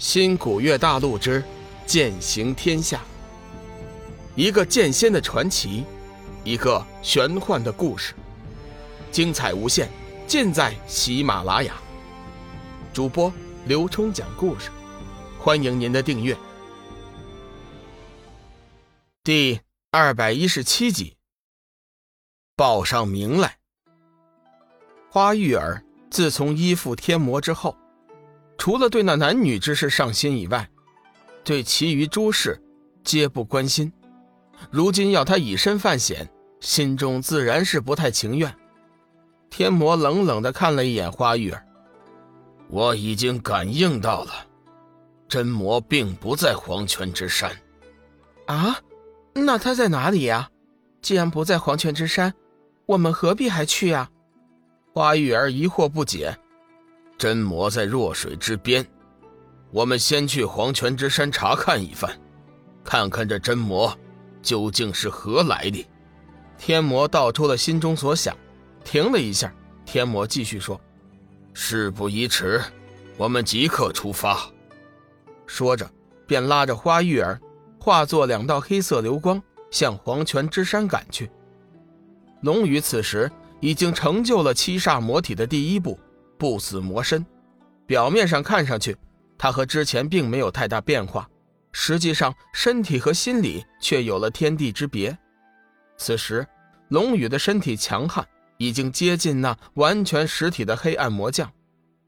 [0.00, 1.44] 新古月大陆之
[1.84, 3.02] 剑行天下，
[4.34, 5.84] 一个剑仙的传奇，
[6.42, 8.14] 一个玄幻的故事，
[9.12, 9.90] 精彩无限，
[10.26, 11.74] 尽在喜马拉雅。
[12.94, 13.30] 主播
[13.66, 14.70] 刘冲讲故事，
[15.38, 16.34] 欢迎您的订阅。
[19.22, 19.60] 第
[19.90, 21.18] 二百一十七集，
[22.56, 23.58] 报上名来。
[25.10, 27.76] 花玉儿自从依附天魔之后。
[28.60, 30.68] 除了对那男女之事上心以外，
[31.42, 32.60] 对其余诸事
[33.02, 33.90] 皆不关心。
[34.70, 36.28] 如今要他以身犯险，
[36.60, 38.54] 心中自然是不太情愿。
[39.48, 41.64] 天魔冷冷的看了一眼花玉儿，
[42.68, 44.32] 我已经感应到了，
[45.26, 47.50] 真魔并不在黄泉之山。
[48.44, 48.76] 啊，
[49.32, 50.50] 那他在哪里呀？
[51.00, 52.34] 既然不在黄泉之山，
[52.84, 54.10] 我们何必还去呀？
[54.92, 56.38] 花玉儿疑惑不解。
[57.20, 58.82] 真魔在弱水之边，
[59.72, 62.10] 我们先去黄泉之山查看一番，
[62.82, 63.94] 看看这真魔
[64.40, 65.84] 究竟是何来历。
[66.56, 68.34] 天魔道出了心中所想，
[68.82, 69.52] 停了一下，
[69.84, 70.80] 天魔继续说
[71.52, 72.58] ：“事不宜迟，
[73.18, 74.50] 我们即刻出发。”
[75.46, 75.86] 说着，
[76.26, 77.38] 便拉着花玉儿，
[77.78, 81.30] 化作两道黑色流光，向黄泉之山赶去。
[82.40, 86.00] 龙宇此时已经成就了七煞魔体的第一步。
[86.40, 87.24] 不死魔身，
[87.86, 88.96] 表面上看上去，
[89.36, 91.28] 他和之前并没有太大变化，
[91.70, 95.16] 实际上身体和心理却有了天地之别。
[95.98, 96.46] 此时，
[96.88, 101.52] 龙宇的身体强悍，已经接近那完全实体的黑暗魔将。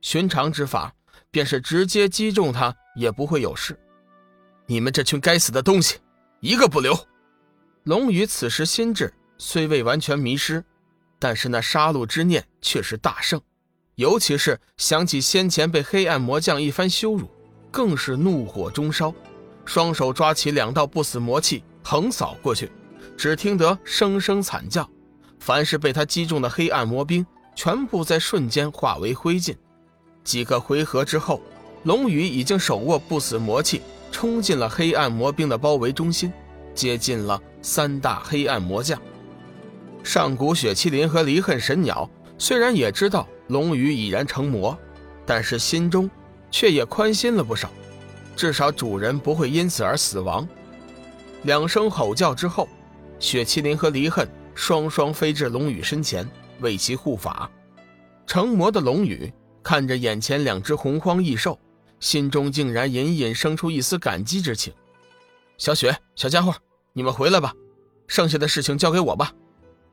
[0.00, 0.94] 寻常之法，
[1.32, 3.76] 便是直接击中他也不会有事。
[4.66, 5.98] 你们这群该死的东西，
[6.38, 6.96] 一个不留！
[7.82, 10.64] 龙宇此时心智虽未完全迷失，
[11.18, 13.42] 但是那杀戮之念却是大盛。
[14.00, 17.28] 尤其是想起先前被黑暗魔将一番羞辱，
[17.70, 19.12] 更是怒火中烧，
[19.66, 22.72] 双手抓起两道不死魔气横扫过去，
[23.14, 24.88] 只听得声声惨叫，
[25.38, 29.54] 凡是被他击中的黑暗魔兵，全部在瞬间化为灰烬。
[30.24, 31.42] 几个回合之后，
[31.82, 36.32] 龙宇已经手握不死魔气，冲进了黑暗魔兵的包围中心，
[36.74, 38.98] 接近了三大黑暗魔将。
[40.02, 42.08] 上古雪麒麟和离恨神鸟
[42.38, 43.28] 虽然也知道。
[43.50, 44.78] 龙宇已然成魔，
[45.26, 46.08] 但是心中
[46.52, 47.68] 却也宽心了不少，
[48.36, 50.48] 至少主人不会因此而死亡。
[51.42, 52.68] 两声吼叫之后，
[53.18, 56.26] 雪麒麟和离恨双双飞至龙宇身前，
[56.60, 57.50] 为其护法。
[58.24, 59.32] 成魔的龙宇
[59.64, 61.58] 看着眼前两只洪荒异兽，
[61.98, 64.72] 心中竟然隐隐生出一丝感激之情。
[65.58, 66.54] 小雪，小家伙，
[66.92, 67.52] 你们回来吧，
[68.06, 69.32] 剩下的事情交给我吧。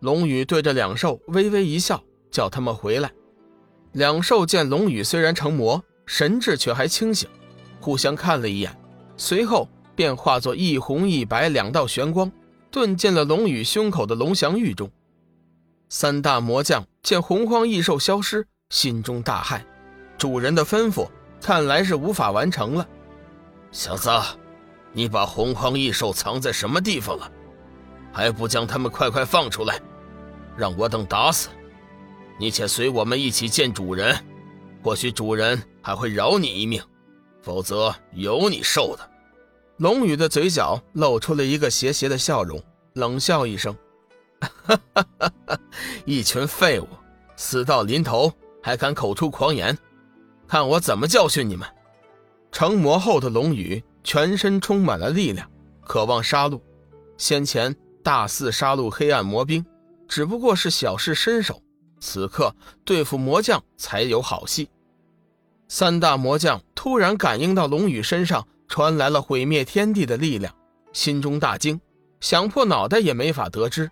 [0.00, 3.10] 龙宇对着两兽微微一笑，叫他们回来。
[3.92, 7.28] 两兽见龙宇虽然成魔，神智却还清醒，
[7.80, 8.76] 互相看了一眼，
[9.16, 12.30] 随后便化作一红一白两道玄光，
[12.70, 14.90] 遁进了龙宇胸口的龙翔玉中。
[15.88, 19.62] 三大魔将见洪荒异兽消失，心中大骇，
[20.18, 21.08] 主人的吩咐
[21.40, 22.86] 看来是无法完成了。
[23.72, 24.10] 小子，
[24.92, 27.32] 你把洪荒异兽藏在什么地方了？
[28.12, 29.80] 还不将他们快快放出来，
[30.56, 31.48] 让我等打死！
[32.38, 34.16] 你且随我们一起见主人，
[34.82, 36.80] 或许主人还会饶你一命，
[37.42, 39.10] 否则有你受的。
[39.78, 42.62] 龙宇的嘴角露出了一个邪邪的笑容，
[42.94, 43.76] 冷笑一声
[46.06, 46.86] ：“一群废物，
[47.36, 48.32] 死到临头
[48.62, 49.76] 还敢口出狂言，
[50.46, 51.68] 看我怎么教训你们！”
[52.50, 55.50] 成魔后的龙宇全身充满了力量，
[55.82, 56.60] 渴望杀戮。
[57.16, 59.64] 先前大肆杀戮黑暗魔兵，
[60.08, 61.60] 只不过是小试身手。
[62.00, 62.54] 此刻
[62.84, 64.68] 对付魔将才有好戏。
[65.68, 70.54] 三大魔将突然感应到龙宇身上传来了毁灭天地的力量，
[70.92, 71.80] 心中大惊，
[72.20, 73.90] 想破脑袋也没法得知，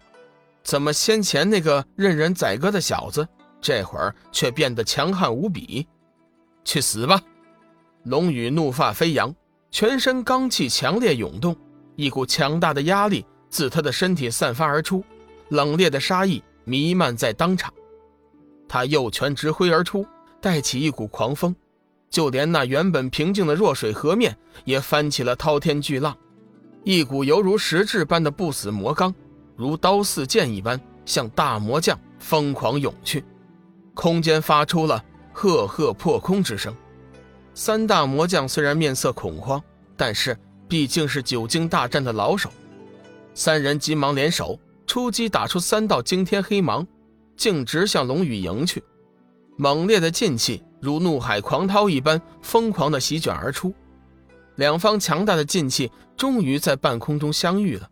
[0.62, 3.28] 怎么先前那个任人宰割的小子，
[3.60, 5.86] 这会儿却变得强悍无比？
[6.64, 7.20] 去死吧！
[8.04, 9.34] 龙宇怒发飞扬，
[9.70, 11.56] 全身罡气强烈涌动，
[11.94, 15.04] 一股强大的压力自他的身体散发而出，
[15.50, 17.72] 冷冽的杀意弥漫在当场。
[18.76, 20.06] 他右拳直挥而出，
[20.38, 21.56] 带起一股狂风，
[22.10, 24.36] 就连那原本平静的弱水河面
[24.66, 26.14] 也翻起了滔天巨浪。
[26.84, 29.14] 一股犹如实质般的不死魔罡，
[29.56, 33.24] 如刀似剑一般向大魔将疯狂涌去。
[33.94, 35.02] 空间发出了
[35.32, 36.76] 赫赫破空之声。
[37.54, 39.58] 三大魔将虽然面色恐慌，
[39.96, 40.38] 但是
[40.68, 42.50] 毕竟是久经大战的老手，
[43.32, 46.86] 三人急忙联手出击，打出三道惊天黑芒。
[47.36, 48.82] 径直向龙宇迎去，
[49.56, 53.74] 猛烈的劲气如怒海狂涛一般疯狂地席卷而出，
[54.56, 57.88] 两方强大的劲气终于在半空中相遇了，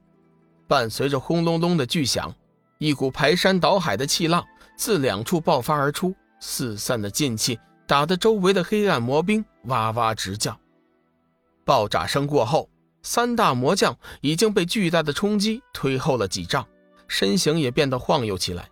[0.67, 2.35] 伴随着轰隆隆的巨响，
[2.79, 4.45] 一股排山倒海的气浪
[4.77, 10.59] 自两处爆发而出，四散的劲气打得周围的黑暗魔兵哇哇直叫。
[11.65, 12.69] 爆炸声过后，
[13.03, 16.67] 三大魔将已经被巨大的冲击推后了几丈，
[17.09, 18.69] 身形也变得晃悠起来。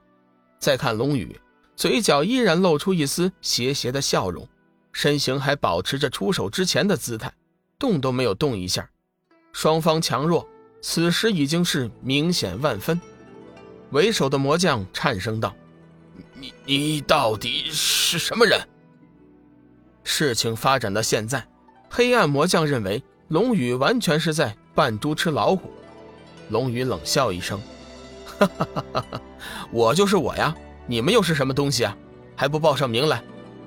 [0.63, 1.37] 再看龙宇，
[1.75, 4.49] 嘴角依然露出一丝邪邪的笑容，
[4.93, 7.33] 身形还保持着出手之前的姿态，
[7.81, 8.89] 动都没有动一下。
[9.53, 10.49] 双方强弱
[10.81, 13.01] 此时已经是明显万分。
[13.91, 15.53] 为首的魔将颤声道
[16.39, 18.61] ：“你你到底是什么人？”
[20.05, 21.45] 事情发展到现在，
[21.91, 25.73] 黑暗魔将认为龙宇完全是在扮猪吃老虎。
[26.51, 27.61] 龙宇冷笑一声。
[28.47, 29.21] 哈哈哈哈哈！
[29.71, 30.55] 我就是我呀，
[30.87, 31.97] 你们又是什么东西啊？
[32.37, 33.23] 还不报上名来？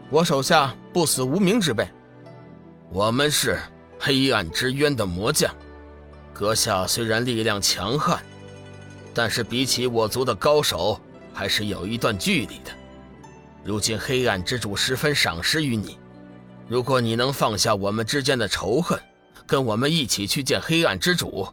[0.10, 1.88] 我手下不死无名之辈。
[2.90, 3.60] 我们是
[4.00, 5.54] 黑暗之渊的魔将，
[6.34, 8.20] 阁下虽然力量强悍，
[9.14, 11.00] 但是比起我族的高手，
[11.34, 12.72] 还是有一段距离的。
[13.64, 15.98] 如今黑暗之主十分赏识于你，
[16.68, 19.00] 如果你能放下我们之间的仇恨，
[19.48, 21.48] 跟我们一起去见黑暗之主，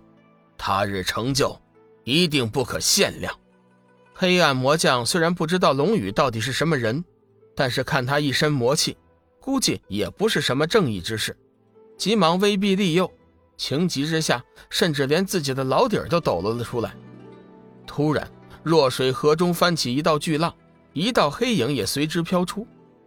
[0.58, 1.58] 他日成就。
[2.04, 3.34] 一定不可限量。
[4.12, 7.04] 黑暗魔将虽然不知道龙宇到底是什么人，
[7.54, 8.96] 但是看他一身魔气，
[9.40, 11.36] 估计也不是什么正义之士，
[11.96, 13.10] 急忙威逼利诱，
[13.56, 16.94] 情急之下，甚至连自己的老底儿都抖搂了出来。
[17.86, 18.30] 突然，
[18.62, 20.54] 弱水河中翻起一道巨浪，
[20.92, 22.66] 一道黑影也随之飘出。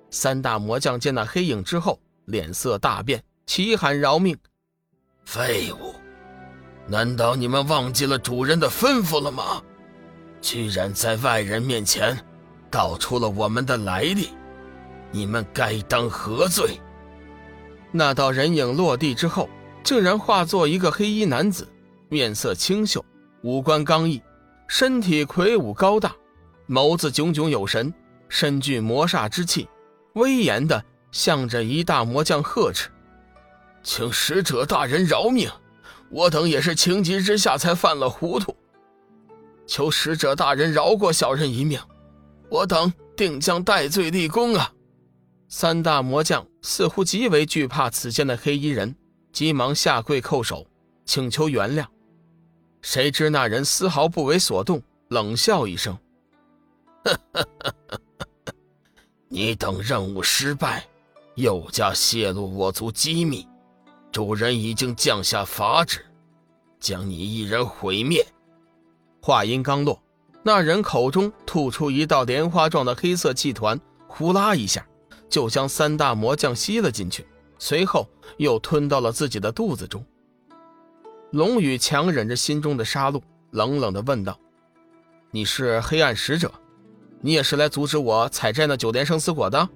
[0.09, 4.37] 三大魔将见那黑影之后，脸色大变，齐喊饶命！
[5.23, 5.95] 废物！
[6.87, 9.61] 难道你们忘记了主人的吩咐了吗？
[10.41, 12.15] 居然在外人面前
[12.69, 14.29] 道出了我们的来历，
[15.11, 16.79] 你们该当何罪？
[17.91, 19.49] 那道人影落地之后，
[19.83, 21.67] 竟然化作一个黑衣男子，
[22.09, 23.03] 面色清秀，
[23.41, 24.21] 五官刚毅，
[24.67, 26.15] 身体魁梧高大，
[26.67, 27.91] 眸子炯炯有神，
[28.29, 29.67] 身具魔煞之气，
[30.13, 32.89] 威严的向着一大魔将呵斥
[33.81, 35.49] ：“请使者大人饶命！”
[36.09, 38.55] 我等也是情急之下才犯了糊涂，
[39.67, 41.79] 求使者大人饶过小人一命，
[42.49, 44.71] 我等定将戴罪立功啊！
[45.49, 48.95] 三大魔将似乎极为惧怕此间的黑衣人，
[49.31, 50.65] 急忙下跪叩首，
[51.05, 51.85] 请求原谅。
[52.81, 55.97] 谁知那人丝毫不为所动，冷笑一声
[59.27, 60.85] ：“你等任务失败，
[61.35, 63.47] 又加泄露我族机密。”
[64.15, 65.99] 主人已经降下法旨，
[66.79, 68.25] 将你一人毁灭。
[69.21, 70.01] 话音刚落，
[70.41, 73.77] 那人口中吐出一道莲花状的黑色气团，
[74.07, 74.87] 呼啦一下
[75.27, 77.27] 就将三大魔将吸了进去，
[77.59, 78.07] 随后
[78.37, 80.01] 又吞到了自己的肚子中。
[81.31, 83.21] 龙宇强忍着心中的杀戮，
[83.51, 84.39] 冷冷地问道
[85.29, 86.49] ：“你是黑暗使者？
[87.19, 89.67] 你也是来阻止我采摘那九莲生死果的？”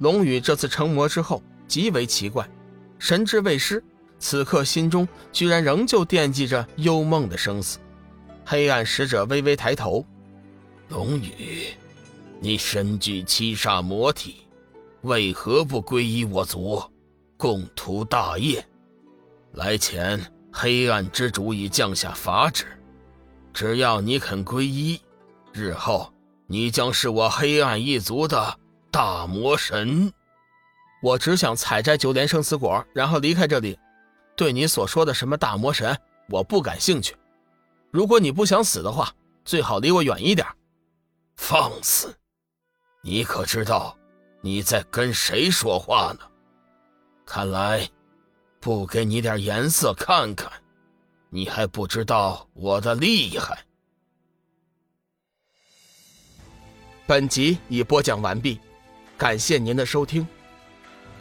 [0.00, 2.44] 龙宇这次成魔之后，极为奇怪。
[3.02, 3.82] 神志未失，
[4.20, 7.80] 此刻心中居然仍旧惦记着幽梦的生死。
[8.44, 10.06] 黑暗使者微微抬头
[10.88, 11.66] ：“龙宇，
[12.38, 14.46] 你身具七煞魔体，
[15.00, 16.80] 为何不皈依我族，
[17.36, 18.64] 共图大业？
[19.54, 22.66] 来前，黑暗之主已降下法旨，
[23.52, 25.00] 只要你肯皈依，
[25.52, 26.14] 日后
[26.46, 28.56] 你将是我黑暗一族的
[28.92, 30.12] 大魔神。”
[31.02, 33.78] 我只想采摘九莲生死果，然后离开这里。
[34.36, 35.94] 对你所说的什么大魔神，
[36.28, 37.14] 我不感兴趣。
[37.90, 39.12] 如果你不想死的话，
[39.44, 40.46] 最好离我远一点。
[41.36, 42.14] 放肆！
[43.02, 43.98] 你可知道
[44.40, 46.20] 你在跟谁说话呢？
[47.26, 47.88] 看来，
[48.60, 50.50] 不给你点颜色看看，
[51.30, 53.58] 你还不知道我的厉害。
[57.06, 58.60] 本集已播讲完毕，
[59.18, 60.26] 感谢您的收听。